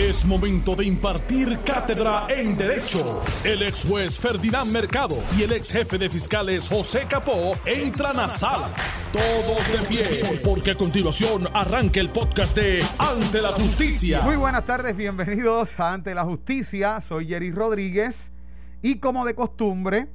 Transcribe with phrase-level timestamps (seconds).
[0.00, 3.22] Es momento de impartir cátedra en Derecho.
[3.44, 8.30] El ex juez Ferdinand Mercado y el ex jefe de fiscales José Capó entran a
[8.30, 8.70] sala.
[9.12, 14.22] Todos de pie, porque a continuación arranca el podcast de Ante la Justicia.
[14.22, 17.02] Muy buenas tardes, bienvenidos a Ante la Justicia.
[17.02, 18.32] Soy Jerry Rodríguez
[18.80, 20.08] y como de costumbre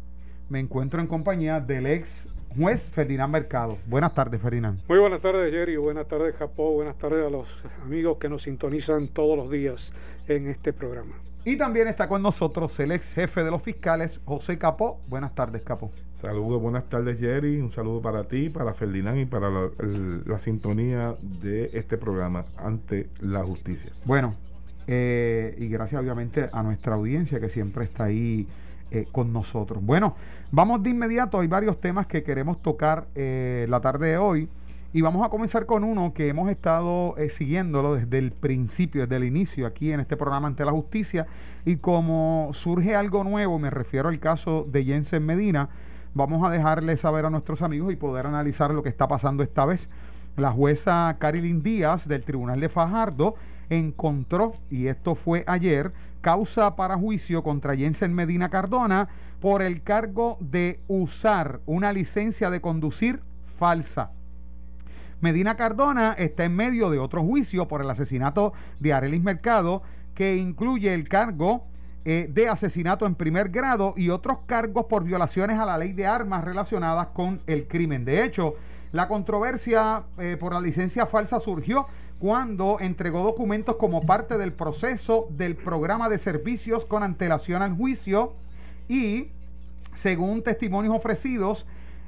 [0.49, 3.77] me encuentro en compañía del ex juez Ferdinand Mercado.
[3.87, 4.79] Buenas tardes, Ferdinand.
[4.87, 5.77] Muy buenas tardes, Jerry.
[5.77, 6.73] Buenas tardes, Japó.
[6.73, 7.47] Buenas tardes a los
[7.83, 9.93] amigos que nos sintonizan todos los días
[10.27, 11.11] en este programa.
[11.43, 14.99] Y también está con nosotros el ex jefe de los fiscales, José Capó.
[15.07, 15.91] Buenas tardes, Capó.
[16.13, 17.59] Saludos, buenas tardes, Jerry.
[17.61, 19.69] Un saludo para ti, para Ferdinand y para la,
[20.25, 23.91] la sintonía de este programa ante la justicia.
[24.05, 24.33] Bueno,
[24.87, 28.47] eh, y gracias obviamente a nuestra audiencia que siempre está ahí
[28.91, 29.83] eh, con nosotros.
[29.83, 30.15] Bueno,
[30.51, 34.49] vamos de inmediato, hay varios temas que queremos tocar eh, la tarde de hoy
[34.93, 39.17] y vamos a comenzar con uno que hemos estado eh, siguiéndolo desde el principio, desde
[39.17, 41.25] el inicio aquí en este programa ante la justicia
[41.65, 45.69] y como surge algo nuevo, me refiero al caso de Jensen Medina,
[46.13, 49.65] vamos a dejarle saber a nuestros amigos y poder analizar lo que está pasando esta
[49.65, 49.89] vez.
[50.37, 53.35] La jueza Carilyn Díaz del Tribunal de Fajardo
[53.69, 55.91] encontró, y esto fue ayer,
[56.25, 59.09] causa para juicio contra Jensen Medina Cardona
[59.39, 63.21] por el cargo de usar una licencia de conducir
[63.59, 64.09] falsa.
[65.21, 69.83] Medina Cardona está en medio de otro juicio por el asesinato de Arelis Mercado
[70.15, 71.67] que incluye el cargo
[72.05, 76.07] eh, de asesinato en primer grado y otros cargos por violaciones a la ley de
[76.07, 78.03] armas relacionadas con el crimen.
[78.03, 78.55] De hecho,
[78.91, 81.85] la controversia eh, por la licencia falsa surgió
[82.19, 88.33] cuando entregó documentos como parte del proceso del programa de servicios con antelación al juicio
[88.87, 89.29] y,
[89.93, 91.65] según testimonios ofrecidos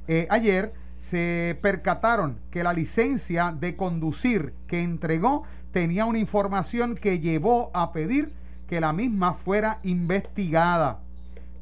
[0.08, 7.19] eh, ayer, se percataron que la licencia de conducir que entregó tenía una información que
[7.19, 8.33] llevó a pedir
[8.67, 10.99] que la misma fuera investigada.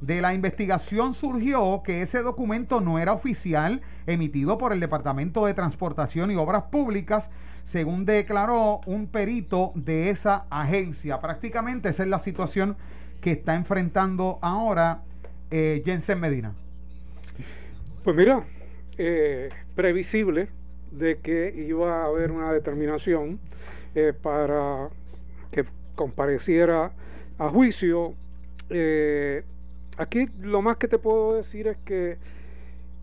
[0.06, 5.56] De la investigación surgió que ese documento no era oficial, emitido por el Departamento de
[5.56, 7.32] Transportación y Obras Públicas,
[7.64, 11.20] según declaró un perito de esa agencia.
[11.22, 12.78] Prácticamente esa es la situación
[13.20, 15.02] que está enfrentando ahora
[15.50, 16.54] eh, Jensen Medina.
[18.04, 18.44] Pues mira,
[19.00, 20.50] eh, previsible
[20.92, 23.40] de que iba a haber una determinación
[23.96, 24.90] eh, para
[25.50, 25.66] que
[25.96, 26.92] compareciera
[27.40, 28.14] a juicio.
[29.98, 32.18] Aquí lo más que te puedo decir es que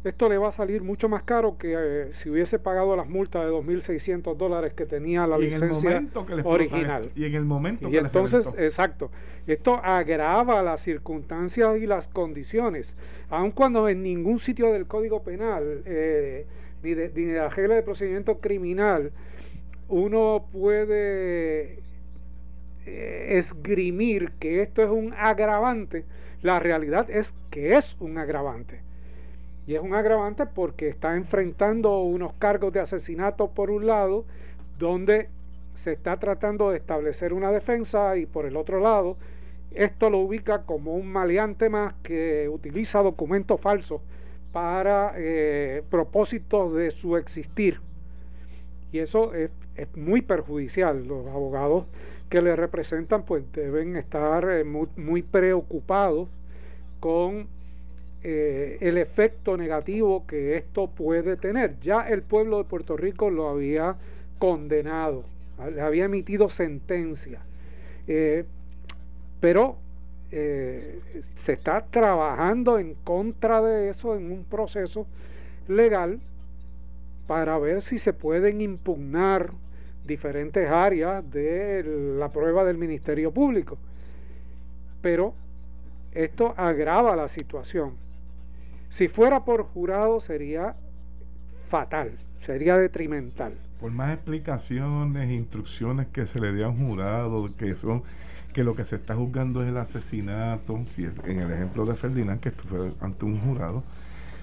[0.05, 3.45] esto le va a salir mucho más caro que eh, si hubiese pagado las multas
[3.45, 6.03] de 2.600 dólares que tenía la licencia
[6.45, 7.11] original.
[7.15, 9.11] y en el momento y entonces, exacto,
[9.47, 12.97] esto agrava las circunstancias y las condiciones,
[13.31, 16.47] aun cuando en ningún sitio del Código Penal eh,
[16.83, 19.13] ni, de, ni de la regla de procedimiento criminal
[19.89, 21.79] uno puede
[22.87, 26.05] eh, esgrimir que esto es un agravante,
[26.43, 28.81] la realidad es que es un agravante
[29.67, 34.25] y es un agravante porque está enfrentando unos cargos de asesinato por un lado,
[34.79, 35.29] donde
[35.75, 39.17] se está tratando de establecer una defensa y por el otro lado,
[39.71, 44.01] esto lo ubica como un maleante más que utiliza documentos falsos
[44.53, 47.81] para eh, propósitos de su existir.
[48.91, 49.51] Y eso es,
[49.97, 51.07] muy perjudicial.
[51.07, 51.87] Los abogados
[52.33, 56.31] que le representan pues deben estar eh, muy, preocupados
[56.99, 57.47] con
[58.23, 61.79] eh, el efecto negativo que esto puede tener.
[61.81, 63.97] Ya el pueblo de Puerto Rico lo había
[64.39, 65.25] condenado,
[65.75, 67.41] le había emitido sentencia,
[68.09, 68.47] eh,
[69.39, 69.77] pero
[70.31, 75.07] se está trabajando en contra de eso en un proceso
[75.69, 76.21] legal
[77.27, 79.53] para ver si se pueden impugnar
[80.05, 81.83] diferentes áreas de
[82.19, 83.79] la prueba del Ministerio Público.
[85.01, 85.35] Pero
[86.13, 87.95] esto agrava la situación.
[88.89, 90.75] Si fuera por jurado sería
[91.69, 92.13] fatal,
[92.45, 93.55] sería detrimental.
[93.81, 98.03] Por más explicaciones, instrucciones que se le dieron jurado, que son
[98.53, 101.95] que lo que se está juzgando es el asesinato, si es en el ejemplo de
[101.95, 103.83] Ferdinand, que fue ante un jurado,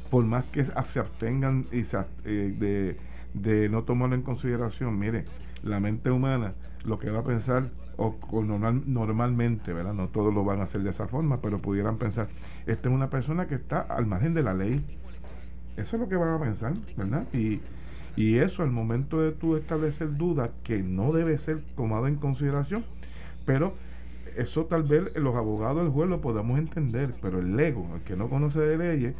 [0.09, 1.81] por más que se abstengan y
[2.25, 2.97] eh, de,
[3.35, 5.25] de no tomarlo en consideración, mire,
[5.63, 6.53] la mente humana
[6.85, 9.93] lo que va a pensar o, normal, normalmente, ¿verdad?
[9.93, 12.29] No todos lo van a hacer de esa forma, pero pudieran pensar,
[12.65, 14.83] esta es una persona que está al margen de la ley.
[15.75, 17.25] Eso es lo que van a pensar, ¿verdad?
[17.33, 17.59] Y,
[18.15, 22.85] y eso al momento de tú establecer dudas que no debe ser tomado en consideración,
[23.45, 23.73] pero
[24.37, 28.15] eso tal vez los abogados del juez lo podamos entender, pero el ego, el que
[28.15, 29.15] no conoce de leyes,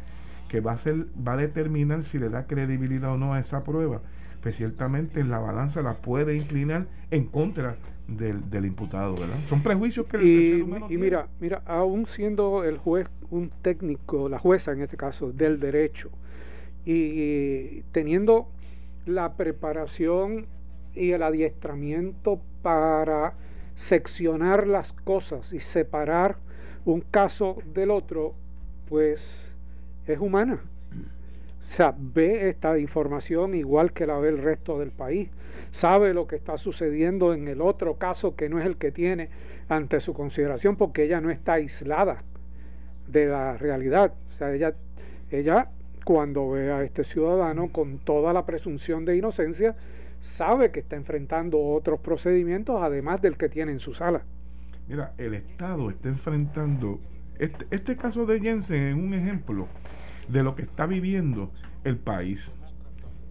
[0.48, 3.62] que va a ser, va a determinar si le da credibilidad o no a esa
[3.62, 4.00] prueba,
[4.42, 7.76] pues ciertamente la balanza la puede inclinar en contra
[8.08, 9.36] del, imputado, ¿verdad?
[9.48, 14.72] Son prejuicios que y, y mira, mira, aún siendo el juez un técnico, la jueza
[14.72, 16.10] en este caso, del derecho,
[16.84, 18.48] y teniendo
[19.06, 20.46] la preparación
[20.94, 23.34] y el adiestramiento para
[23.74, 26.36] seccionar las cosas y separar
[26.84, 28.34] un caso del otro,
[28.88, 29.54] pues
[30.06, 30.60] es humana.
[31.70, 35.30] O sea, ve esta información igual que la ve el resto del país.
[35.70, 39.28] Sabe lo que está sucediendo en el otro caso que no es el que tiene
[39.68, 42.24] ante su consideración porque ella no está aislada
[43.06, 44.12] de la realidad.
[44.30, 44.74] O sea, ella,
[45.30, 45.68] ella
[46.04, 49.76] cuando ve a este ciudadano con toda la presunción de inocencia,
[50.18, 54.24] sabe que está enfrentando otros procedimientos además del que tiene en su sala.
[54.88, 56.98] Mira, el Estado está enfrentando,
[57.38, 59.68] este, este caso de Jensen es un ejemplo
[60.30, 61.50] de lo que está viviendo
[61.84, 62.54] el país.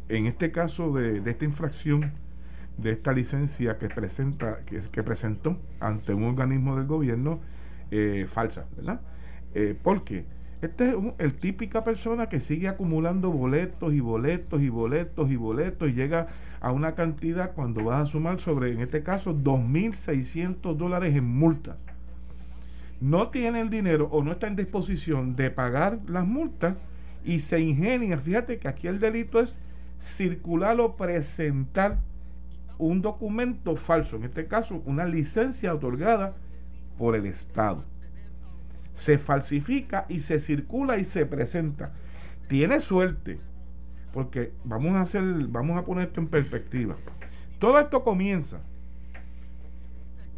[0.07, 2.13] En este caso de, esta infracción,
[2.77, 7.39] de esta licencia que presenta, que, presentó ante un organismo del gobierno
[7.91, 9.01] eh, falsa, ¿verdad?
[9.53, 10.25] Eh, ¿Por qué?
[10.61, 15.89] Este es el típica persona que sigue acumulando boletos y boletos y boletos y boletos
[15.89, 16.27] y llega
[16.59, 21.77] a una cantidad cuando vas a sumar sobre, en este caso, 2.600 dólares en multas.
[23.01, 26.75] No tiene el dinero o no está en disposición de pagar las multas
[27.23, 28.17] y se ingenia.
[28.17, 29.55] Fíjate que aquí el delito es
[29.99, 31.99] circular o presentar
[32.77, 36.35] un documento falso, en este caso una licencia otorgada
[36.97, 37.83] por el Estado
[38.99, 41.93] se falsifica y se circula y se presenta.
[42.49, 43.39] Tiene suerte,
[44.11, 46.97] porque vamos a hacer, vamos a poner esto en perspectiva.
[47.59, 48.59] Todo esto comienza.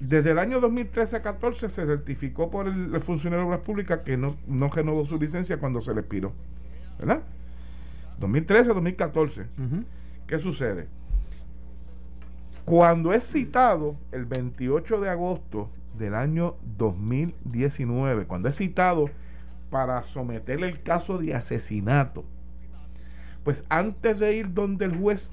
[0.01, 4.17] Desde el año 2013 a 14 se certificó por el, funcionario de obras públicas que
[4.17, 6.33] no, no renovó su licencia cuando se le expiró.
[6.97, 7.21] ¿Verdad?
[8.19, 9.45] 2013 2014.
[10.25, 10.87] ¿Qué sucede?
[12.65, 15.69] Cuando es citado el 28 de agosto
[15.99, 19.05] del año 2019, cuando es citado
[19.69, 22.25] para someterle el caso de asesinato,
[23.43, 25.31] pues antes de ir donde el juez,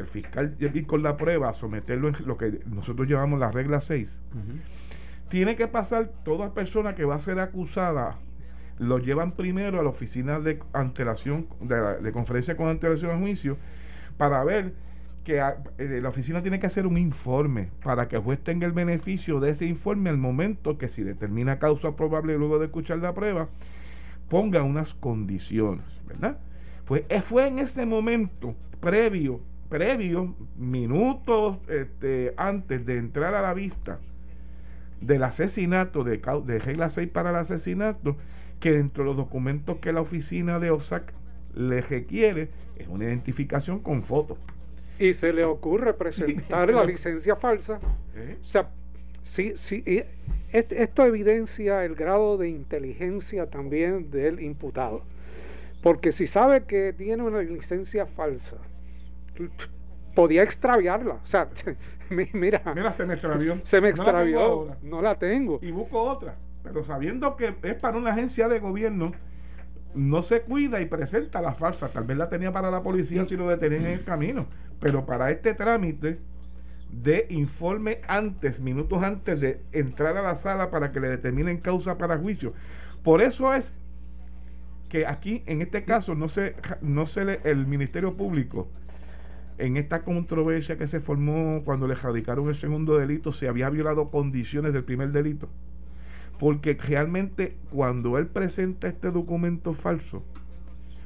[0.00, 4.20] el fiscal ir con la prueba someterlo en lo que nosotros llamamos la regla 6,
[5.28, 8.18] tiene que pasar toda persona que va a ser acusada,
[8.78, 13.56] lo llevan primero a la oficina de antelación, de, de conferencia con antelación a juicio,
[14.16, 14.74] para ver
[15.24, 15.38] que
[15.78, 19.38] eh, la oficina tiene que hacer un informe para que el juez tenga el beneficio
[19.40, 23.48] de ese informe al momento que si determina causa probable luego de escuchar la prueba,
[24.28, 26.38] ponga unas condiciones, ¿verdad?
[26.86, 29.40] Pues eh, fue en ese momento previo,
[29.70, 34.00] previo, minutos este, antes de entrar a la vista
[35.00, 38.16] del asesinato, de, de regla 6 para el asesinato,
[38.58, 41.14] que dentro de los documentos que la oficina de OSAC
[41.54, 44.36] le requiere es una identificación con fotos.
[44.98, 47.80] Y se le ocurre presentar la licencia falsa.
[48.14, 48.36] ¿Eh?
[48.42, 48.68] O sea,
[49.22, 49.82] sí, sí,
[50.52, 55.02] esto evidencia el grado de inteligencia también del imputado.
[55.82, 58.56] Porque si sabe que tiene una licencia falsa,
[60.14, 61.14] podía extraviarla.
[61.14, 61.48] O sea,
[62.32, 62.62] mira.
[62.74, 63.60] Mira, se me extravió.
[63.62, 64.76] Se me extravió.
[64.82, 65.58] no la tengo.
[65.62, 66.36] Y busco otra.
[66.62, 69.12] Pero sabiendo que es para una agencia de gobierno,
[69.94, 71.88] no se cuida y presenta la falsa.
[71.88, 74.46] Tal vez la tenía para la policía si lo detenían en el camino.
[74.78, 76.20] Pero para este trámite
[76.90, 81.96] de informe antes, minutos antes de entrar a la sala para que le determinen causa
[81.98, 82.52] para juicio.
[83.02, 83.74] Por eso es
[84.88, 88.68] que aquí, en este caso, no se, no se le, el Ministerio Público,
[89.66, 94.10] en esta controversia que se formó cuando le radicaron el segundo delito, se había violado
[94.10, 95.48] condiciones del primer delito
[96.40, 100.22] porque realmente cuando él presenta este documento falso,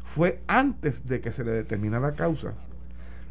[0.04, 2.54] fue antes de que se le determina la causa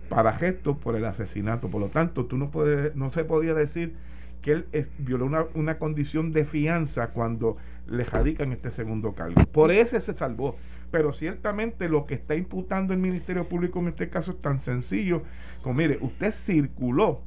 [0.09, 1.69] para gesto por el asesinato.
[1.69, 3.95] Por lo tanto, tú no, puedes, no se podía decir
[4.41, 7.55] que él violó una, una, condición de fianza cuando
[7.87, 9.41] le radican este segundo cargo.
[9.53, 10.57] Por ese se salvó.
[10.93, 15.23] Pero ciertamente lo que está imputando el Ministerio Público en este caso es tan sencillo
[15.63, 17.21] como, mire, usted circuló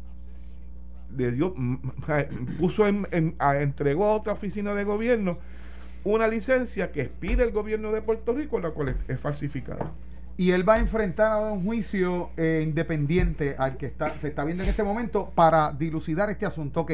[1.10, 1.52] de Dios,
[2.60, 5.38] puso en, entregó a otra oficina de gobierno
[6.04, 9.90] una licencia que pide el gobierno de Puerto Rico, la cual es, falsificada.
[10.36, 14.44] Y él va a enfrentar a un juicio eh, independiente al que está, se está
[14.44, 16.82] viendo en este momento para dilucidar este asunto.
[16.82, 16.92] Ok,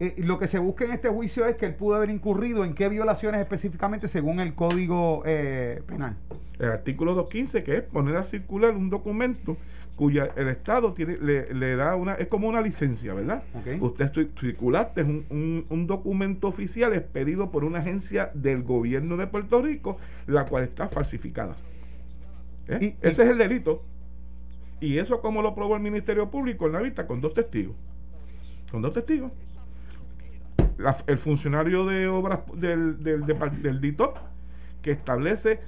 [0.00, 2.74] eh, lo que se busca en este juicio es que él pudo haber incurrido en
[2.74, 6.16] qué violaciones específicamente según el Código eh, Penal.
[6.58, 9.56] El artículo 215, que es poner a circular un documento
[9.96, 13.44] cuya el Estado tiene, le, da una, es como una licencia, ¿verdad?
[13.80, 19.98] Usted circulaste un, un, documento oficial expedido por una agencia del gobierno de Puerto Rico,
[20.26, 21.54] la cual está falsificada.
[22.66, 22.96] ¿Eh?
[23.02, 23.84] ese es el delito.
[24.80, 27.76] Y eso como lo probó el Ministerio Público en la vista con dos testigos.
[28.70, 29.30] Con dos testigos.
[31.06, 34.16] El funcionario de obras del, del, del, DITOP
[34.82, 35.60] que establece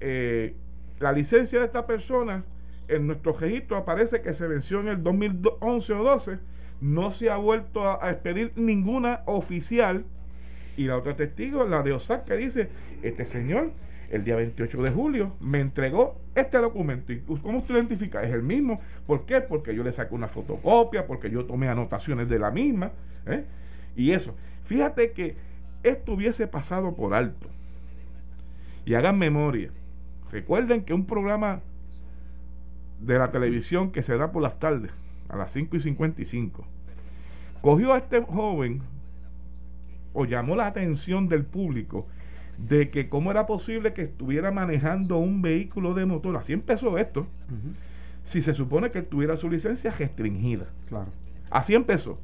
[0.00, 0.54] eh,
[0.98, 2.44] la licencia de esta persona
[2.88, 6.38] en nuestro registro aparece que se venció en el 2011 o 12
[6.80, 10.04] no se ha vuelto a, expedir ninguna oficial
[10.76, 12.68] y la otra testigo, la de Osaka, dice,
[13.02, 13.72] este señor
[14.10, 17.12] el día 28 de julio me entregó este documento.
[17.12, 18.22] ¿Y cómo usted identifica?
[18.22, 18.80] Es el mismo.
[19.06, 19.40] ¿Por qué?
[19.40, 22.90] Porque yo le saqué una fotocopia, porque yo tomé anotaciones de la misma.
[23.26, 23.44] ¿eh?
[23.94, 24.34] Y eso.
[24.70, 25.34] Fíjate que
[25.82, 27.48] esto hubiese pasado por alto.
[28.84, 29.72] Y hagan memoria.
[30.30, 31.58] Recuerden que un programa
[33.00, 34.92] de la televisión que se da por las tardes,
[35.28, 36.64] a las 5 y 55,
[37.60, 38.82] cogió a este joven
[40.12, 42.06] o llamó la atención del público
[42.56, 46.36] de que cómo era posible que estuviera manejando un vehículo de motor.
[46.36, 47.26] Así empezó esto.
[48.22, 50.66] Si se supone que tuviera su licencia restringida.
[50.88, 51.10] Claro.
[51.50, 52.20] Así empezó.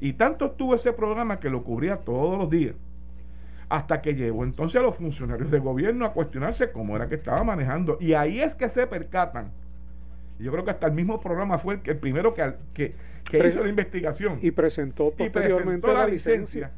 [0.00, 2.74] Y tanto estuvo ese programa que lo cubría todos los días.
[3.68, 7.42] Hasta que llevó entonces a los funcionarios de gobierno a cuestionarse cómo era que estaba
[7.44, 7.96] manejando.
[8.00, 9.50] Y ahí es que se percatan.
[10.38, 12.94] Yo creo que hasta el mismo programa fue el, primero que, que,
[13.48, 14.38] hizo la investigación.
[14.42, 16.72] Y presentó posteriormente la, licencia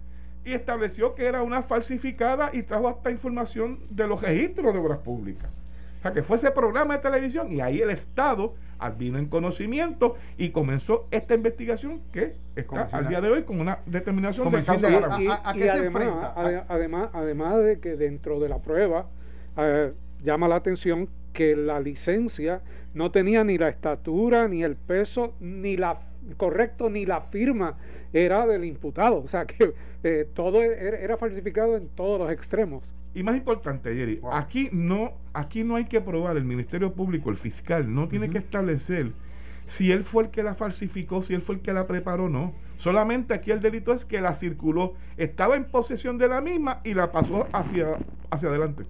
[0.46, 4.99] y estableció que era una falsificada y trajo hasta información de los registros de obras
[4.99, 5.50] públicas.
[6.06, 8.54] O sea, que fue ese programa de televisión y ahí el Estado
[8.96, 13.80] vino en conocimiento y comenzó esta investigación que está al día de hoy con una
[13.86, 16.64] determinación de causa ¿A, qué se enfrenta?
[16.68, 19.06] además, además de que dentro de la prueba
[19.56, 22.60] eh, llama la atención que la licencia
[22.94, 26.00] no tenía ni la estatura, ni el peso, ni la
[26.36, 27.76] correcto, ni la firma
[28.12, 29.18] era del imputado.
[29.18, 32.82] O sea que eh, todo e-, era, falsificado en todos los extremos.
[33.16, 37.38] Y más importante, Jerry, aquí no, aquí no hay que probar, el Ministerio Público, el
[37.38, 39.12] fiscal, no tiene que establecer
[39.64, 42.52] si él fue el que la falsificó, si él fue el que la preparó, no.
[42.76, 46.92] Solamente aquí el delito es que la circuló, estaba en posesión de la misma y
[46.92, 47.96] la pasó hacia,
[48.28, 48.85] hacia adelante.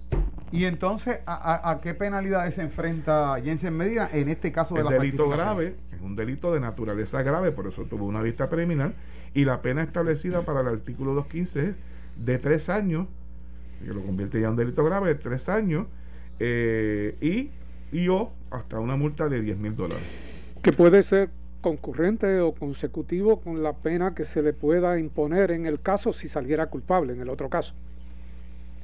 [0.51, 5.29] Y entonces, ¿a, qué penalidades se enfrenta Jensen Medina en este caso de el delito
[5.29, 5.77] grave?
[5.93, 8.91] Es un delito de naturaleza grave, por eso tuvo una vista preliminar.
[9.33, 11.75] Y la pena establecida para el artículo 215 es
[12.17, 13.07] de tres años,
[13.83, 15.87] que lo convierte ya en un delito grave, de tres años,
[16.39, 17.51] eh, y,
[17.91, 20.03] y o hasta una multa de 10 mil dólares.
[20.61, 21.29] Que puede ser
[21.61, 26.27] concurrente o consecutivo con la pena que se le pueda imponer en el caso si
[26.27, 27.73] saliera culpable, en el otro caso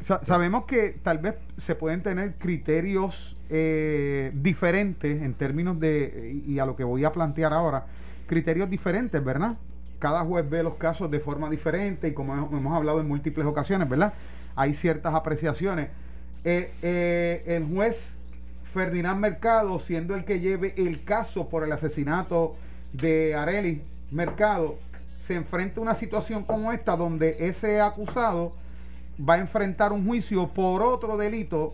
[0.04, 6.66] sabemos que tal vez se pueden tener criterios eh, diferentes en términos de, y a
[6.66, 7.86] lo que voy a plantear ahora,
[8.28, 9.58] criterios diferentes, ¿verdad?
[10.00, 13.88] Cada juez ve los casos de forma diferente y como hemos hablado en múltiples ocasiones,
[13.88, 14.14] ¿verdad?
[14.56, 15.90] Hay ciertas apreciaciones.
[16.44, 18.10] Eh, eh, el juez
[18.66, 22.56] Ferdinand Mercado, siendo el que lleve el caso por el asesinato
[22.92, 23.82] de Areli
[24.12, 24.78] Mercado,
[25.20, 28.54] se enfrenta a una situación como esta donde ese acusado
[29.18, 31.74] va a enfrentar un juicio por otro delito,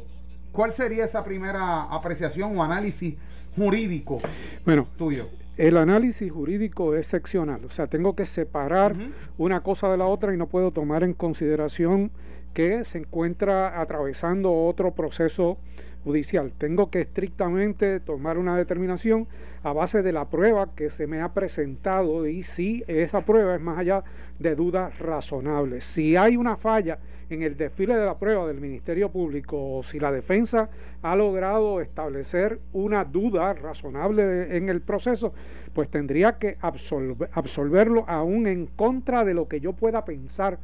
[0.51, 3.15] ¿cuál sería esa primera apreciación o análisis
[3.55, 4.19] jurídico
[4.65, 5.29] bueno, tuyo?
[5.57, 8.95] El análisis jurídico es seccional, o sea, tengo que separar
[9.37, 12.11] una cosa de la otra y no puedo tomar en consideración
[12.53, 15.57] que se encuentra atravesando otro proceso
[16.03, 16.53] judicial.
[16.57, 19.27] Tengo que estrictamente tomar una determinación
[19.63, 23.61] a base de la prueba que se me ha presentado y si esa prueba es
[23.61, 24.03] más allá
[24.39, 25.83] de dudas razonables.
[25.85, 29.99] Si hay una falla en el desfile de la prueba del Ministerio Público o si
[29.99, 30.69] la defensa
[31.01, 35.33] ha logrado establecer una duda razonable en el proceso,
[35.73, 40.57] pues tendría que absolverlo aún en contra de lo que yo pueda pensar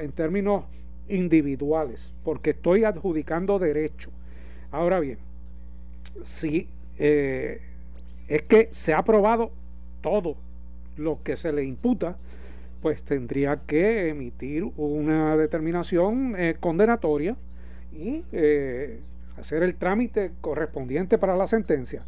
[0.00, 0.64] en términos
[1.08, 4.10] individuales, porque estoy adjudicando derecho.
[4.70, 5.18] Ahora bien,
[6.22, 6.68] si
[6.98, 7.60] eh,
[8.28, 9.50] es que se ha probado
[10.00, 10.36] todo
[10.96, 12.16] lo que se le imputa,
[12.80, 17.36] pues tendría que emitir una determinación eh, condenatoria
[17.92, 19.00] y eh,
[19.38, 22.04] hacer el trámite correspondiente para la sentencia.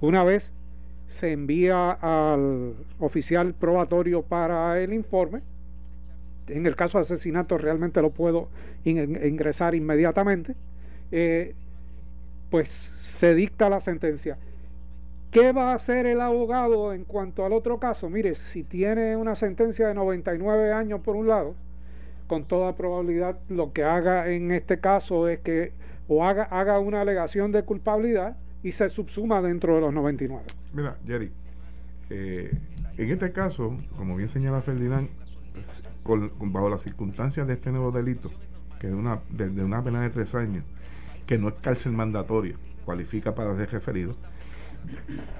[0.00, 0.52] Una vez
[1.08, 5.42] se envía al oficial probatorio para el informe,
[6.48, 8.48] en el caso de asesinato realmente lo puedo
[8.84, 10.54] ingresar inmediatamente,
[12.50, 14.38] pues se dicta la sentencia.
[15.30, 18.08] ¿Qué va a hacer el abogado en cuanto al otro caso?
[18.08, 21.54] Mire, si tiene una sentencia de 99 años por un lado,
[22.26, 25.72] con toda probabilidad lo que haga en este caso es que
[26.08, 30.44] o haga, haga una alegación de culpabilidad y se subsuma dentro de los 99.
[30.72, 31.30] Mira, Jerry,
[32.10, 32.50] eh,
[32.96, 35.08] en este caso, como bien señala Ferdinand,
[36.40, 38.30] bajo las circunstancias de este nuevo delito,
[38.78, 40.64] que es una, de, de una pena de tres años,
[41.26, 44.16] que no es cárcel mandatoria, cualifica para ser referido.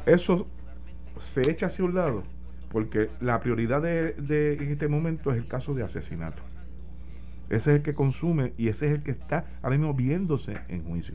[0.07, 0.47] Eso
[1.19, 2.23] se echa hacia un lado
[2.71, 6.43] porque la prioridad de, de, en este momento es el caso de asesinato.
[7.49, 10.85] Ese es el que consume y ese es el que está ahora mismo viéndose en
[10.85, 11.15] juicio.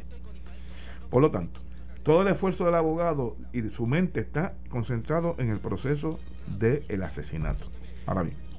[1.09, 1.59] Por lo tanto,
[2.03, 6.19] todo el esfuerzo del abogado y su mente está concentrado en el proceso
[6.57, 7.65] del asesinato.
[8.07, 8.50] Ahora bien.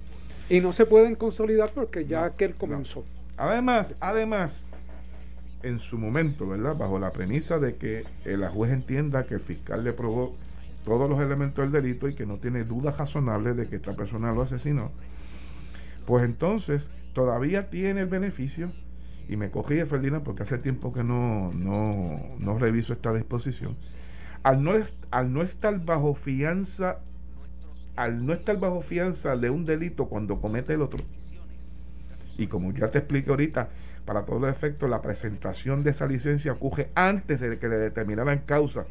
[0.49, 3.05] Y no se pueden consolidar porque ya que él comenzó.
[3.37, 4.65] Además, además,
[5.63, 6.77] en su momento, ¿verdad?
[6.77, 10.33] Bajo la premisa de que la juez entienda que el fiscal le probó
[10.85, 14.33] todos los elementos del delito y que no tiene dudas razonables de que esta persona
[14.33, 14.91] lo asesinó,
[16.07, 18.73] pues entonces todavía tiene el beneficio,
[19.29, 23.77] y me cogí Ferdinand porque hace tiempo que no, no, no reviso esta disposición,
[24.43, 24.73] al no,
[25.11, 26.99] al no estar bajo fianza,
[27.97, 31.05] al no estar bajo fianza de un delito cuando comete el otro,
[32.39, 33.69] y como ya te expliqué ahorita,
[34.05, 38.41] para todos los efectos, la presentación de esa licencia ocurre antes de que le determinaran
[38.41, 38.87] causa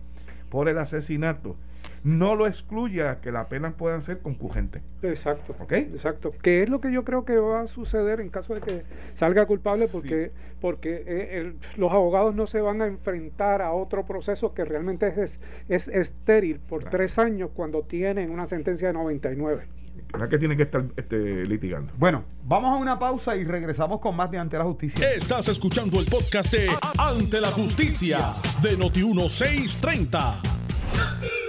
[0.50, 1.58] por el asesinato
[2.03, 4.81] no lo excluye a que las penas puedan ser concurrentes.
[5.03, 5.55] Exacto.
[5.60, 5.74] ¿Ok?
[5.74, 6.31] Exacto.
[6.41, 9.46] Que es lo que yo creo que va a suceder en caso de que salga
[9.46, 14.65] culpable, porque, porque eh, los abogados no se van a enfrentar a otro proceso que
[14.65, 19.67] realmente es, es estéril por tres años cuando tienen una sentencia de 99.
[20.12, 21.93] ¿Verdad que tiene que estar este, litigando?
[21.98, 25.10] Bueno, vamos a una pausa y regresamos con más de Ante la Justicia.
[25.13, 26.67] Estás escuchando el podcast de
[26.98, 28.31] Ante la Justicia
[28.62, 31.40] de Noti1630.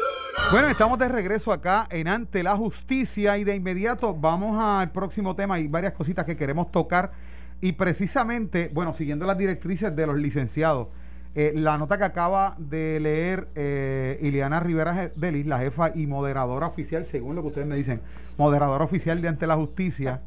[0.50, 5.34] Bueno, estamos de regreso acá en Ante la Justicia y de inmediato vamos al próximo
[5.34, 5.54] tema.
[5.54, 7.12] Hay varias cositas que queremos tocar
[7.60, 10.88] y precisamente, bueno, siguiendo las directrices de los licenciados,
[11.34, 16.66] eh, la nota que acaba de leer eh, Ileana Rivera Delis, la jefa y moderadora
[16.66, 18.02] oficial, según lo que ustedes me dicen,
[18.36, 20.20] moderadora oficial de Ante la Justicia,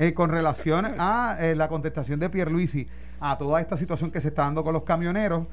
[0.00, 2.88] eh, con relación a eh, la contestación de Pierluisi
[3.20, 5.46] a toda esta situación que se está dando con los camioneros,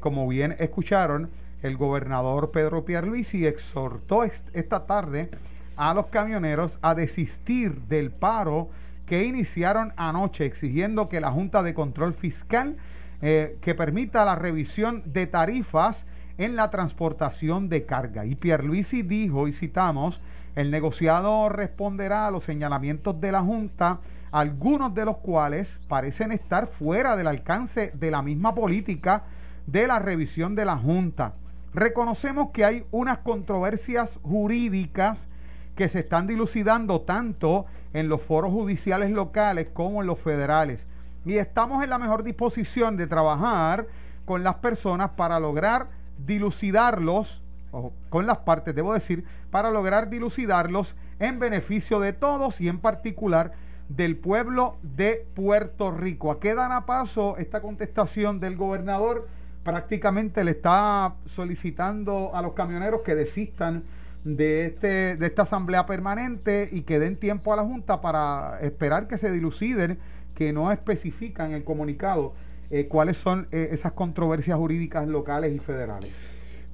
[0.00, 1.30] como bien escucharon
[1.62, 5.30] el gobernador Pedro Pierluisi exhortó esta tarde
[5.76, 8.68] a los camioneros a desistir del paro
[9.06, 12.76] que iniciaron anoche, exigiendo que la Junta de Control Fiscal
[13.20, 16.06] eh, que permita la revisión de tarifas
[16.36, 18.24] en la transportación de carga.
[18.24, 20.20] Y Pierluisi dijo, y citamos,
[20.54, 26.66] el negociado responderá a los señalamientos de la Junta, algunos de los cuales parecen estar
[26.66, 29.24] fuera del alcance de la misma política
[29.66, 31.34] de la revisión de la Junta.
[31.78, 35.28] Reconocemos que hay unas controversias jurídicas
[35.76, 40.88] que se están dilucidando tanto en los foros judiciales locales como en los federales.
[41.24, 43.86] Y estamos en la mejor disposición de trabajar
[44.24, 45.86] con las personas para lograr
[46.26, 52.68] dilucidarlos, o con las partes, debo decir, para lograr dilucidarlos en beneficio de todos y
[52.68, 53.52] en particular
[53.88, 56.32] del pueblo de Puerto Rico.
[56.32, 59.28] ¿A qué dan a paso esta contestación del gobernador?
[59.68, 63.82] Prácticamente le está solicitando a los camioneros que desistan
[64.24, 69.08] de, este, de esta asamblea permanente y que den tiempo a la Junta para esperar
[69.08, 69.98] que se diluciden,
[70.34, 72.32] que no especifican el comunicado
[72.70, 76.12] eh, cuáles son eh, esas controversias jurídicas locales y federales.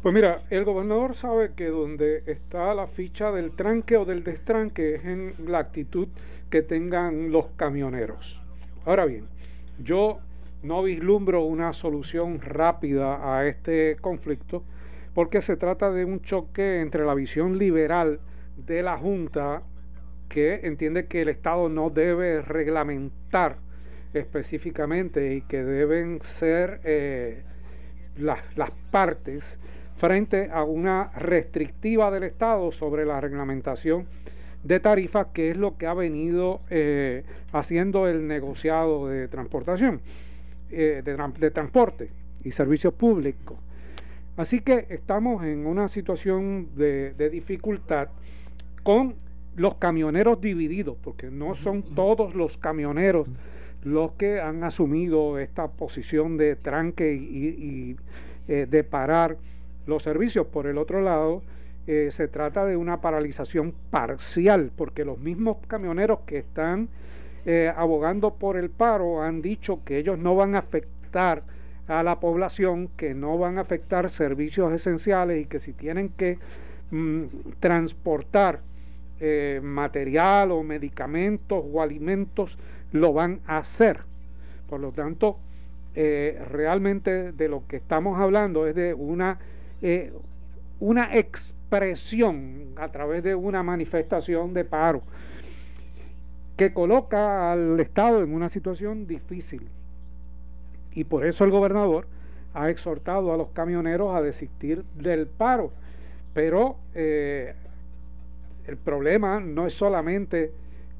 [0.00, 4.94] Pues mira, el gobernador sabe que donde está la ficha del tranque o del destranque
[4.94, 6.06] es en la actitud
[6.48, 8.40] que tengan los camioneros.
[8.84, 9.24] Ahora bien,
[9.82, 10.20] yo
[10.64, 14.64] no vislumbro una solución rápida a este conflicto
[15.14, 18.18] porque se trata de un choque entre la visión liberal
[18.56, 19.62] de la Junta
[20.28, 23.58] que entiende que el Estado no debe reglamentar
[24.14, 27.42] específicamente y que deben ser eh,
[28.16, 28.40] las,
[28.90, 29.58] partes
[29.96, 34.06] frente a una restrictiva del Estado sobre la reglamentación
[34.62, 37.22] de tarifas, que es lo que ha venido eh,
[37.52, 40.00] haciendo el negociado de transportación.
[40.70, 42.10] Eh, de, transporte
[42.42, 43.56] y servicios públicos.
[44.36, 48.08] Así que estamos en una situación de, dificultad
[48.82, 49.14] con
[49.56, 53.28] los camioneros divididos, porque no son todos los camioneros
[53.84, 57.96] los que han asumido esta posición de tranque y,
[58.48, 59.36] eh, de parar
[59.86, 60.46] los servicios.
[60.46, 61.42] Por el otro lado,
[61.86, 66.88] eh, se trata de una paralización parcial, porque los mismos camioneros que están
[67.46, 71.42] eh, abogando por el paro han dicho que ellos no van a afectar
[71.86, 76.38] a la población, que no van a afectar servicios esenciales y que si tienen que
[76.90, 77.24] mm,
[77.60, 78.60] transportar
[79.20, 82.58] eh, material o medicamentos o alimentos,
[82.92, 84.00] lo van a hacer.
[84.66, 85.38] Por lo tanto,
[85.94, 89.38] eh, realmente de lo que estamos hablando es de una,
[90.80, 95.02] una expresión a través de una manifestación de paro
[96.56, 99.68] que coloca al Estado en una situación difícil.
[100.92, 102.06] Y por eso el gobernador
[102.54, 105.72] ha exhortado a los camioneros a desistir del paro.
[106.32, 107.54] Pero eh,
[108.66, 110.52] el problema no es solamente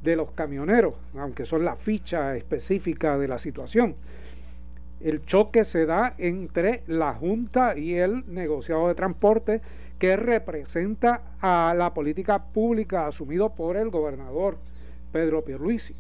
[0.03, 3.95] de los camioneros, aunque son la ficha específica de la situación.
[5.01, 9.61] El choque se da entre la Junta y el negociado de transporte
[9.99, 14.59] que representa a la política pública asumido por el gobernador
[15.15, 15.95] Pedro Pierluisi.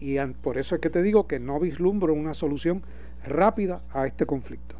[0.00, 2.82] Y por eso es que te digo que no vislumbro una solución
[3.26, 4.76] rápida a este conflicto.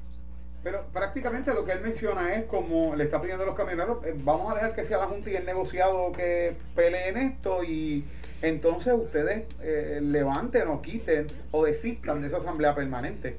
[0.62, 4.14] Pero prácticamente lo que él menciona es como le está pidiendo a los camioneros, eh,
[4.16, 8.07] vamos a dejar que sea la Junta y el negociado que peleen esto y
[8.40, 13.37] entonces ustedes eh, levanten o quiten o desistan de esa asamblea permanente.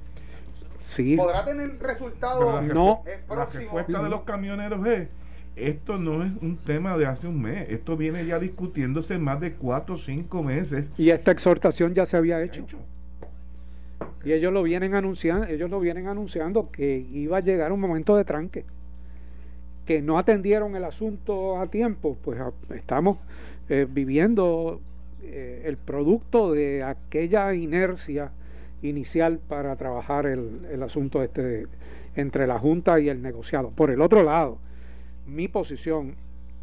[0.82, 1.16] Sí.
[1.16, 3.04] ¿Podrá tener resultados no.
[3.28, 5.08] La respuesta de los camioneros es,
[5.56, 9.54] esto no es un tema de hace un mes, esto viene ya discutiéndose más de
[9.54, 10.90] cuatro o cinco meses.
[10.98, 12.66] Y esta exhortación ya se había hecho.
[14.24, 18.18] Y ellos lo vienen anunciando, ellos lo vienen anunciando que iba a llegar un momento
[18.18, 18.66] de tranque.
[19.86, 22.42] Que no atendieron el asunto a tiempo, pues
[22.72, 23.18] estamos
[23.70, 24.82] eh, viviendo
[25.24, 28.32] eh, el producto de aquella inercia
[28.82, 31.68] inicial para trabajar el, el asunto este
[32.16, 33.70] entre la Junta y el negociado.
[33.70, 34.58] Por el otro lado,
[35.26, 36.16] mi posición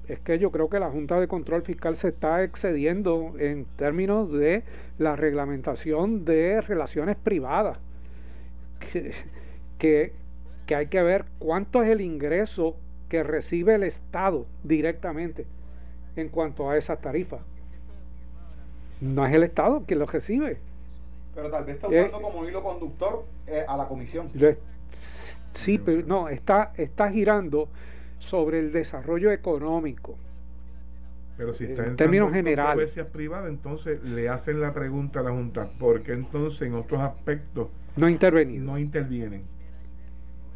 [0.09, 4.31] es que yo creo que la Junta de Control Fiscal se está excediendo en términos
[4.31, 4.65] de
[4.99, 7.79] la reglamentación de relaciones privadas.
[9.79, 10.13] Que,
[10.75, 12.77] hay que ver cuánto es el ingreso
[13.09, 15.45] que recibe el Estado directamente
[16.17, 17.41] en cuanto a esas tarifas.
[19.01, 20.59] No es el Estado quien lo recibe.
[21.35, 24.29] Pero tal vez está usando eh, como hilo conductor eh, a la comisión.
[25.53, 27.69] Sí, pero no, está, está girando
[28.23, 30.17] sobre el desarrollo económico.
[31.37, 32.95] Pero si está en términos generales.
[33.13, 38.07] privadas, entonces le hacen la pregunta a la Junta, porque entonces en otros aspectos no,
[38.07, 39.45] no intervienen,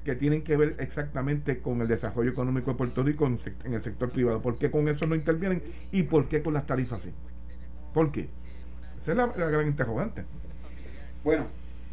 [0.05, 4.11] que tienen que ver exactamente con el desarrollo económico de Puerto Rico en, el sector
[4.11, 4.40] privado.
[4.40, 7.11] ¿Por qué con eso no intervienen y por qué con las tarifas sí?
[7.92, 8.29] ¿Por qué?
[9.00, 10.24] Esa es la gran interrogante.
[11.24, 11.46] Bueno,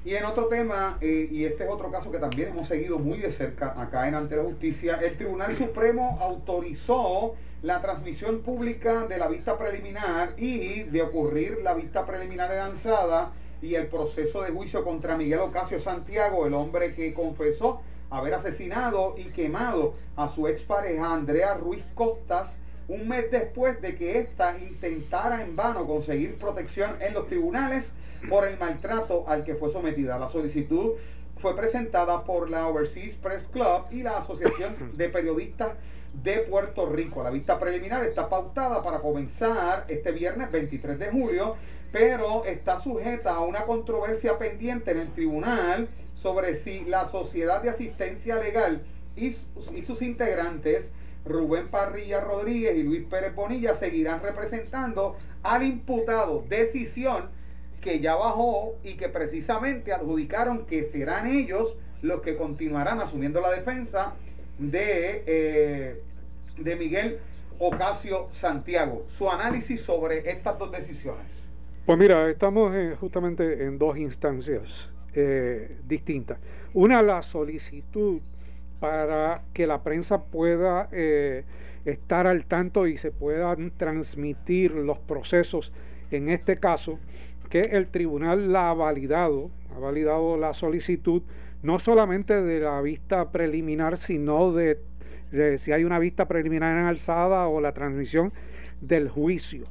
[0.05, 3.19] y en otro tema, eh, y este es otro caso que también hemos seguido muy
[3.19, 9.17] de cerca acá en Ante la Justicia, el Tribunal Supremo autorizó la transmisión pública de
[9.17, 14.51] la vista preliminar y de ocurrir la vista preliminar de lanzada y el proceso de
[14.51, 20.49] juicio contra Miguel Ocasio Santiago, el hombre que confesó haber asesinado y quemado a su
[20.49, 22.53] expareja Andrea Ruiz Costas
[22.87, 27.89] un mes después de que ésta intentara en vano conseguir protección en los tribunales
[28.29, 30.17] por el maltrato al que fue sometida.
[30.17, 30.93] La solicitud
[31.37, 35.71] fue presentada por la Overseas Press Club y la Asociación de Periodistas
[36.23, 37.23] de Puerto Rico.
[37.23, 41.55] La vista preliminar está pautada para comenzar este viernes 23 de julio,
[41.91, 47.69] pero está sujeta a una controversia pendiente en el tribunal sobre si la Sociedad de
[47.69, 48.83] Asistencia Legal
[49.15, 50.91] y, y sus integrantes
[51.25, 56.43] Rubén Parrilla Rodríguez y Luis Pérez Bonilla seguirán representando al imputado.
[56.47, 57.29] Decisión
[57.83, 63.51] que ya bajó y que precisamente adjudicaron que serán ellos los que continuarán asumiendo la
[63.51, 64.13] defensa
[64.57, 66.01] de, eh,
[66.57, 67.19] de Miguel
[67.59, 69.05] Ocasio Santiago.
[69.09, 71.25] Su análisis sobre estas dos decisiones.
[71.85, 76.39] Pues mira, estamos justamente en dos instancias eh, distintas.
[76.73, 78.21] Una, la solicitud
[78.79, 81.43] para que la prensa pueda eh,
[81.85, 85.71] estar al tanto y se puedan transmitir los procesos,
[86.11, 86.99] en este caso,
[87.53, 91.21] que el tribunal la ha validado, ha validado la solicitud
[91.61, 94.79] no solamente de la vista preliminar, sino de,
[95.59, 98.33] si hay una vista preliminar en alzada o la transmisión
[98.81, 99.65] del juicio.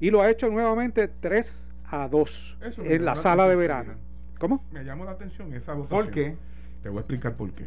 [0.00, 3.94] Y lo ha hecho nuevamente 3 a 2 en la sala de verano.
[4.38, 4.62] ¿Cómo?
[4.70, 6.04] Me llamó la atención esa votación.
[6.04, 6.36] ¿Por qué?
[6.82, 7.64] Te voy a explicar por qué.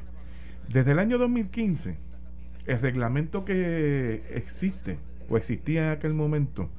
[0.70, 1.98] Desde el año 2015,
[2.67, 5.00] el reglamento que existe
[5.32, 6.70] o existía en aquel momento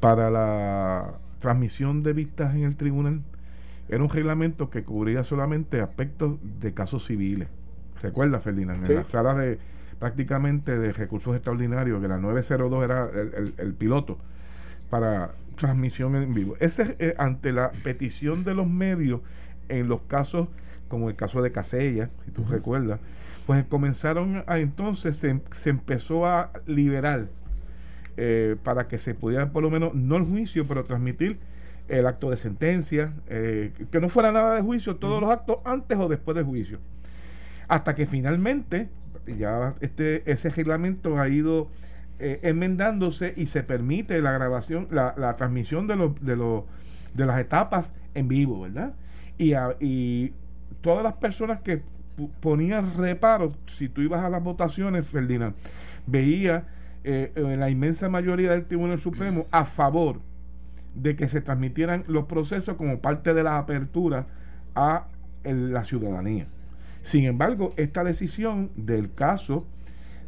[0.00, 3.22] para la transmisión de vistas en el tribunal
[3.88, 7.48] era un reglamento que cubría solamente aspectos de casos civiles.
[8.00, 8.88] ¿Recuerda, Ferdinand?
[8.88, 9.58] En la sala de
[9.98, 14.18] prácticamente de recursos extraordinarios, que la 902 era el, piloto
[14.88, 16.54] para transmisión en vivo.
[16.60, 19.20] Ese eh, ante la petición de los medios
[19.68, 20.48] en los casos
[20.90, 23.00] como el caso de Casella, si tú recuerdas,
[23.46, 27.28] pues comenzaron a entonces se, empezó a liberar
[28.22, 31.38] eh, para que se pudiera por lo menos, no el juicio, pero transmitir
[31.88, 35.96] el acto de sentencia, eh, que no fuera nada de juicio, todos los actos antes
[35.98, 36.80] o después del juicio.
[37.66, 38.90] Hasta que finalmente
[39.38, 41.68] ya este, ese reglamento ha ido
[42.18, 46.64] eh, enmendándose y se permite la grabación, la, la transmisión de, los, de, los,
[47.14, 48.92] de las etapas en vivo, ¿verdad?
[49.38, 50.34] Y, y
[50.82, 51.80] todas las personas que
[52.40, 55.54] ponían reparos, si tú ibas a las votaciones, Ferdinand,
[56.06, 56.66] veía
[57.04, 60.20] eh, la inmensa mayoría del Tribunal Supremo a favor
[60.94, 64.26] de que se transmitieran los procesos como parte de la apertura
[64.74, 65.06] a
[65.44, 66.46] la ciudadanía.
[67.02, 69.66] Sin embargo, esta decisión del caso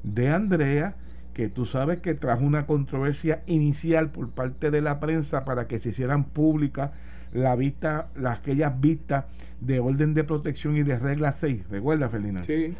[0.02, 0.96] de Andrea,
[1.35, 5.78] que tú sabes que trajo una controversia inicial por parte de la prensa para que
[5.78, 6.90] se hicieran públicas
[7.32, 9.24] la vista, las, aquellas vistas
[9.61, 12.42] de orden de protección y de regla 6, ¿recuerda, Felina?
[12.44, 12.74] Sí.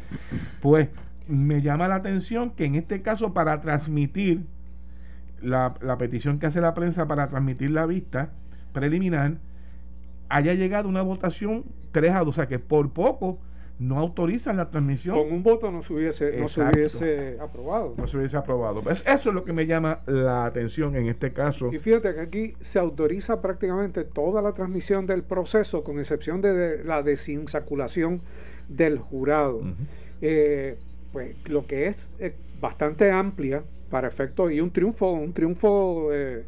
[0.61, 0.89] Pues
[1.27, 4.45] me llama la atención que en este caso para transmitir
[5.41, 8.31] la, la petición que hace la prensa para transmitir la vista
[8.73, 9.37] preliminar,
[10.29, 13.39] haya llegado una votación 3 a 2, o sea que por poco
[13.79, 15.17] no autorizan la transmisión.
[15.17, 17.93] Con un voto no se hubiese, no se hubiese aprobado.
[17.97, 18.81] No se hubiese aprobado.
[18.81, 21.69] Pues eso es lo que me llama la atención en este caso.
[21.71, 26.83] Y fíjate que aquí se autoriza prácticamente toda la transmisión del proceso, con excepción de,
[26.83, 28.21] la desinsaculación
[28.67, 29.61] del jurado.
[30.21, 30.77] Eh,
[31.13, 32.15] pues lo que es
[32.59, 36.43] bastante amplia para efectos y un triunfo, un triunfo eh,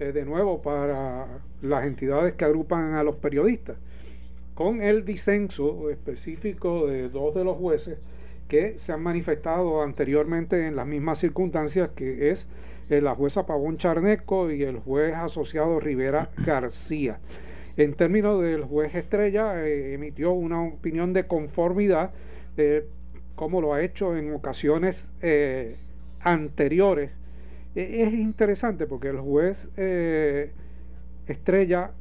[0.00, 1.26] eh, de nuevo para
[1.62, 3.76] las entidades que agrupan a los periodistas
[4.58, 7.98] con el disenso específico de dos de los jueces
[8.48, 12.48] que se han manifestado anteriormente en las mismas circunstancias, que es
[12.90, 17.20] eh, la jueza Pavón Charneco y el juez asociado Rivera García.
[17.76, 22.10] En términos del juez Estrella, eh, emitió una opinión de conformidad,
[23.38, 25.76] como lo ha hecho en ocasiones eh,
[26.20, 27.12] anteriores.
[27.74, 29.68] E, es interesante porque el juez
[31.26, 31.92] Estrella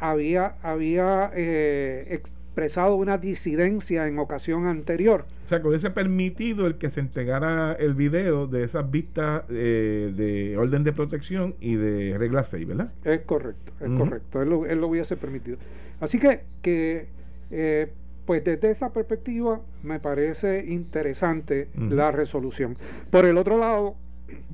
[0.00, 5.26] había, había eh, expresado una disidencia en ocasión anterior.
[5.46, 10.12] O sea, que hubiese permitido el que se entregara el video de esas vistas eh,
[10.14, 12.92] de orden de protección y de regla 6, ¿verdad?
[13.04, 15.58] Es correcto, es correcto, él lo, él lo, hubiese permitido.
[16.00, 17.08] Así que, que
[17.50, 17.92] eh,
[18.26, 22.76] pues desde esa perspectiva me parece interesante la resolución.
[23.10, 23.96] Por el otro lado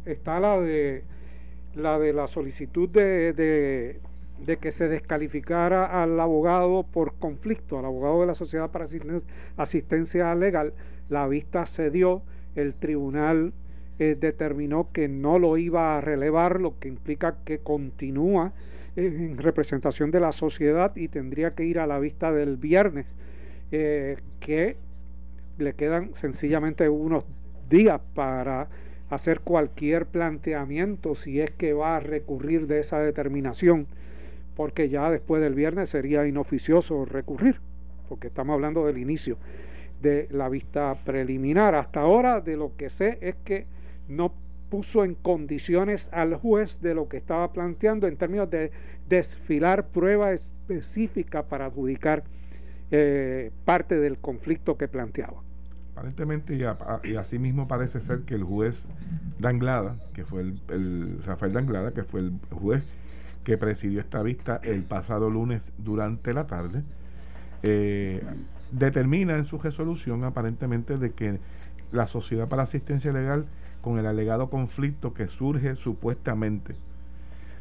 [0.04, 1.04] está la de
[1.74, 4.00] la de la solicitud de
[4.44, 8.86] de que se descalificara al abogado por conflicto, al abogado de la Sociedad para
[9.56, 10.74] Asistencia Legal,
[11.08, 12.22] la vista se dio,
[12.54, 13.52] el tribunal
[13.98, 18.52] eh, determinó que no lo iba a relevar, lo que implica que continúa
[18.96, 23.06] en representación de la sociedad y tendría que ir a la vista del viernes,
[23.70, 24.76] eh, que
[25.58, 27.24] le quedan sencillamente unos
[27.68, 28.68] días para
[29.10, 33.86] hacer cualquier planteamiento si es que va a recurrir de esa determinación
[34.56, 37.60] porque ya después del viernes sería inoficioso recurrir,
[38.08, 39.36] porque estamos hablando del inicio
[40.00, 41.74] de la vista preliminar.
[41.74, 43.66] Hasta ahora de lo que sé es que
[44.08, 44.32] no
[44.70, 48.72] puso en condiciones al juez de lo que estaba planteando en términos de
[49.08, 52.24] desfilar prueba específica para adjudicar
[52.90, 55.42] eh, parte del conflicto que planteaba.
[55.92, 58.86] Aparentemente, y, así mismo parece ser que el juez
[59.38, 62.84] Danglada, que fue el, el Rafael Danglada, que fue el juez
[63.44, 66.82] que presidió esta vista el pasado lunes durante la tarde,
[67.62, 68.20] eh,
[68.72, 71.38] determina en su resolución aparentemente de que
[71.92, 73.46] la Sociedad para Asistencia Legal,
[73.80, 76.74] con el alegado conflicto que surge supuestamente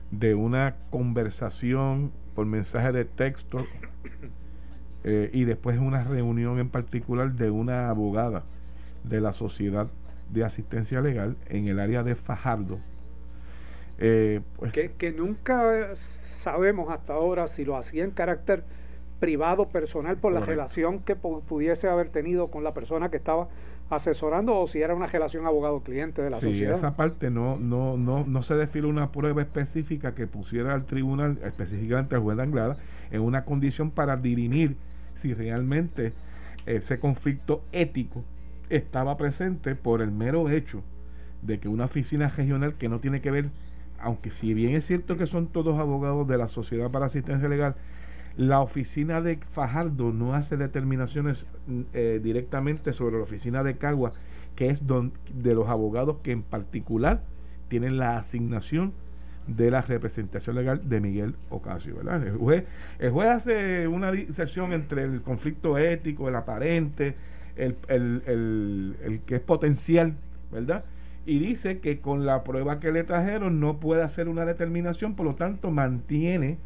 [0.10, 3.60] de una conversación por mensaje de texto
[5.08, 8.44] eh, y después una reunión en particular de una abogada
[9.04, 9.86] de la Sociedad
[10.32, 12.80] de Asistencia Legal en el área de Fajardo,
[14.00, 18.64] eh, pues, que, nunca sabemos hasta ahora si lo hacía en carácter
[19.20, 23.48] privado, personal, por la relación que pudiese haber tenido con la persona que estaba
[23.92, 26.78] asesorando o si era una relación abogado-cliente de la sí, sociedad.
[26.78, 31.38] esa parte no, no, no, no se define una prueba específica que pusiera al tribunal,
[31.44, 32.78] específicamente al juez de Anglada,
[33.12, 34.78] en una condición para dirimir
[35.16, 36.14] si realmente
[36.66, 38.24] ese conflicto ético
[38.70, 40.84] estaba presente por el mero hecho
[41.42, 43.50] de que una oficina regional que no tiene que ver
[44.00, 47.76] aunque si bien es cierto que son todos abogados de la Sociedad para Asistencia Legal,
[48.38, 51.46] la oficina de Fajardo no hace determinaciones
[51.94, 54.14] eh, directamente sobre la oficina de Cagua,
[54.56, 57.24] que es de los abogados que en particular
[57.68, 58.94] tienen la asignación
[59.48, 61.96] de la representación legal de Miguel Ocasio.
[61.98, 62.26] ¿verdad?
[62.26, 62.64] El, juez,
[63.00, 67.16] el hace una disección entre el conflicto ético, el aparente,
[67.56, 70.16] el, el, el que es potencial,
[70.52, 70.84] ¿verdad?
[71.26, 75.26] y dice que con la prueba que le trajeron no puede hacer una determinación, por
[75.26, 76.60] lo tanto mantiene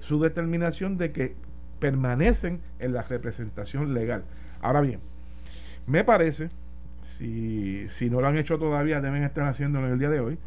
[0.00, 1.34] su determinación de que
[1.78, 4.24] permanecen en la representación legal.
[4.60, 5.00] Ahora bien,
[5.86, 6.50] me parece,
[7.00, 10.38] si, si no lo han hecho todavía, deben estar haciéndolo en el día de hoy,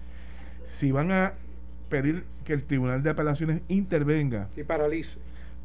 [0.63, 1.33] si van a
[1.89, 5.17] pedir que el Tribunal de Apelaciones intervenga y paralice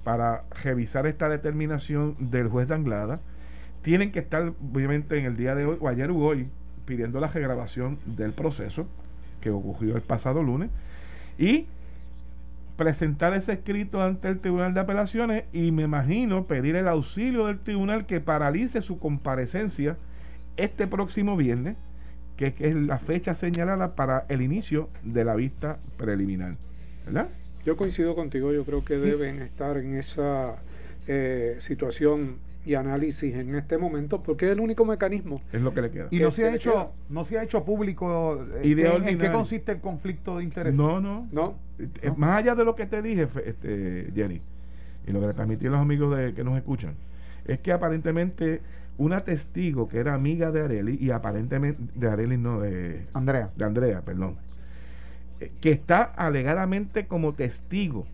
[0.04, 3.20] para revisar esta determinación del juez de Anglada.
[3.82, 6.48] Tienen que estar, obviamente, en el día de hoy, o ayer u hoy,
[6.84, 8.86] pidiendo la regrabación del proceso
[9.40, 10.70] que ocurrió el pasado lunes
[11.38, 11.66] y
[12.76, 17.58] presentar ese escrito ante el Tribunal de Apelaciones y me imagino pedir el auxilio del
[17.58, 19.96] tribunal que paralice su comparecencia
[20.56, 21.76] este próximo viernes,
[22.36, 26.56] que, es la fecha señalada para el inicio de la vista preliminar.
[27.06, 27.28] ¿Verdad?
[27.64, 30.56] Yo coincido contigo, yo creo que deben estar en esa
[31.06, 35.40] eh, situación y análisis en este momento porque es el único mecanismo.
[35.52, 36.08] Es lo que le queda.
[36.10, 39.80] Y no se ha hecho no se ha hecho público eh, en, qué consiste el
[39.80, 40.74] conflicto de interés.
[40.74, 41.28] No, no.
[41.32, 41.56] No.
[41.78, 44.40] Eh, más allá de lo que te dije, este, Jenny,
[45.06, 46.94] y lo que le transmití a los amigos de, que nos escuchan,
[47.46, 48.60] es que aparentemente
[48.98, 53.50] una testigo que era amiga de Areli y aparentemente de Areli no de Andrea.
[53.56, 54.36] De Andrea, perdón.
[55.40, 58.06] Eh, que está alegadamente como testigo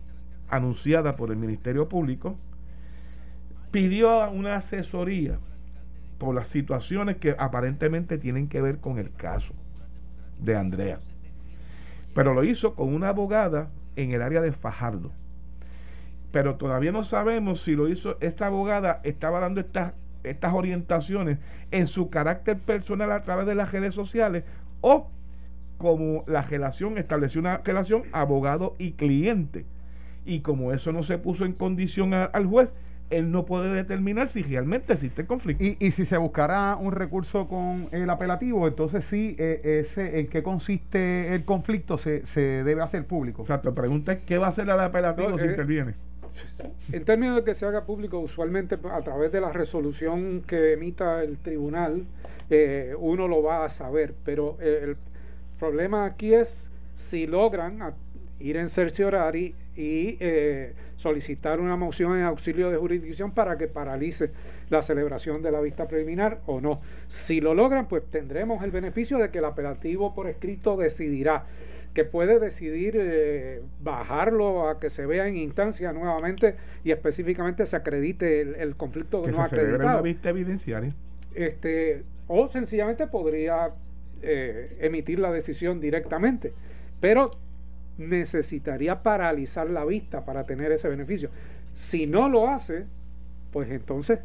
[0.49, 2.37] anunciada por el Ministerio Público
[3.71, 5.37] pidió una asesoría
[6.17, 9.53] por las situaciones que aparentemente tienen que ver con el caso
[10.39, 10.99] de Andrea.
[12.13, 15.11] Pero lo hizo con una abogada en el área de Fajardo.
[16.31, 21.39] Pero todavía no sabemos si lo hizo, esta abogada estaba dando estas, estas orientaciones
[21.71, 24.43] en su carácter personal a través de las redes sociales
[24.81, 25.09] o
[25.77, 29.65] como la relación estableció una relación abogado y cliente.
[30.25, 32.73] Y como eso no se puso en condición al juez,
[33.09, 35.63] él no puede determinar si realmente existe el conflicto.
[35.63, 40.27] Y, y si se buscará un recurso con el apelativo, entonces sí, eh, ese, en
[40.27, 43.43] qué consiste el conflicto se, se debe hacer público.
[43.43, 45.95] O sea, pregunta es qué va a hacer el apelativo si eh, interviene.
[46.91, 51.23] En términos de que se haga público, usualmente a través de la resolución que emita
[51.23, 52.05] el tribunal,
[52.49, 54.97] eh, uno lo va a saber, pero el
[55.59, 57.93] problema aquí es si logran
[58.39, 64.31] ir en cerciorari y eh, solicitar una moción en auxilio de jurisdicción para que paralice
[64.69, 66.81] la celebración de la vista preliminar o no.
[67.07, 71.45] Si lo logran, pues tendremos el beneficio de que el apelativo por escrito decidirá
[71.93, 77.75] que puede decidir eh, bajarlo a que se vea en instancia nuevamente y específicamente se
[77.75, 79.89] acredite el, conflicto que no se acreditado.
[79.89, 80.93] una vista evidenciaria.
[81.33, 83.71] Este, o sencillamente podría
[84.21, 86.53] eh, emitir la decisión directamente.
[86.99, 87.31] Pero
[87.97, 91.29] necesitaría paralizar la vista para tener ese beneficio.
[91.73, 92.85] Si no lo hace,
[93.51, 94.19] pues entonces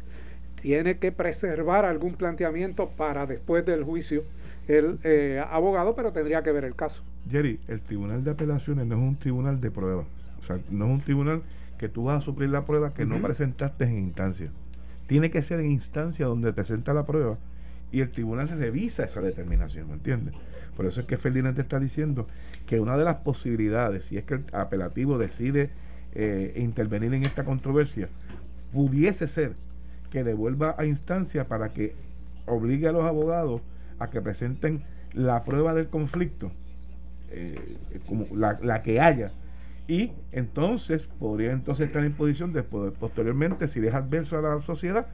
[0.61, 4.23] tiene que preservar algún planteamiento para después del juicio
[4.67, 7.01] el eh, abogado, pero tendría que ver el caso.
[7.29, 10.05] Jerry, el Tribunal de Apelaciones no es un tribunal de prueba.
[10.41, 11.41] O sea, no es un tribunal
[11.77, 14.49] que tú vas a suplir la prueba que no presentaste en instancia.
[15.07, 17.37] Tiene que ser en instancia donde te presenta la prueba
[17.91, 20.33] y el tribunal se revisa esa determinación, ¿me entiendes?
[20.75, 22.27] Por eso es que Ferdinand te está diciendo
[22.65, 25.69] que una de las posibilidades, si es que el apelativo decide
[26.13, 28.09] eh, intervenir en esta controversia,
[28.73, 29.53] pudiese ser
[30.11, 31.93] que devuelva a instancia para que
[32.45, 33.61] obligue a los abogados
[33.99, 36.51] a que presenten la prueba del conflicto,
[37.29, 37.77] eh,
[38.07, 39.31] como la, la, que haya,
[39.87, 44.59] y entonces podría entonces estar en posición de poder, posteriormente, si deja adverso a la
[44.59, 45.07] sociedad,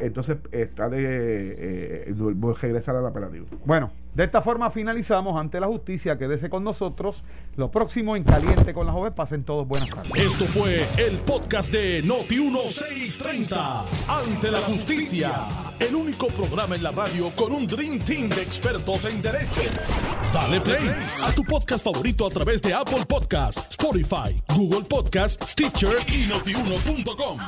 [0.00, 3.46] entonces está de eh, eh regresar al apelativo.
[3.64, 6.18] Bueno, de esta forma finalizamos ante la justicia.
[6.18, 7.22] Quédese con nosotros.
[7.56, 9.12] Lo próximo en Caliente con la Joven.
[9.12, 10.12] Pasen todos buenas tardes.
[10.16, 13.84] Esto fue el podcast de Noti1630.
[14.08, 15.46] Ante la justicia.
[15.78, 19.62] El único programa en la radio con un Dream Team de expertos en derecho.
[20.32, 20.90] Dale play
[21.22, 27.38] a tu podcast favorito a través de Apple Podcasts, Spotify, Google Podcasts, Stitcher y notiuno.com.